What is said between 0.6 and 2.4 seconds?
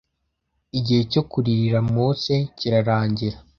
Igihe cyo kuririra mose